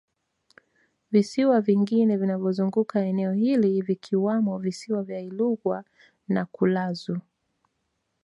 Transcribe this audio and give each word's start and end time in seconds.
Visiwa 1.11 1.61
vingine 1.61 2.17
vinavyozunguka 2.17 2.99
eneo 3.05 3.31
hili 3.33 3.81
vikiwamo 3.81 4.57
Visiwa 4.57 5.03
vya 5.03 5.21
Ilugwa 5.21 5.83
na 6.27 6.45
Kulazu 6.45 7.19